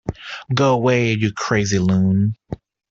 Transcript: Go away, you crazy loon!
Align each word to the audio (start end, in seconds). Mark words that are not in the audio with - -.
Go 0.51 0.73
away, 0.73 1.11
you 1.13 1.31
crazy 1.31 1.77
loon! 1.77 2.35